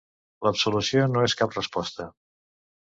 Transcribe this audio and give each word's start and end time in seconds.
L'absolució 0.47 1.05
no 1.13 1.27
és 1.29 1.37
cap 1.45 1.57
resposta. 1.61 2.11